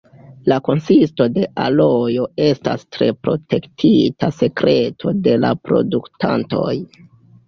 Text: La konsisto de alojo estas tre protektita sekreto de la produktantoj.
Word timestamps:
La 0.51 0.55
konsisto 0.67 1.25
de 1.33 1.41
alojo 1.65 2.23
estas 2.45 2.85
tre 2.95 3.09
protektita 3.27 4.29
sekreto 4.39 5.13
de 5.29 5.37
la 5.45 5.53
produktantoj. 5.69 6.73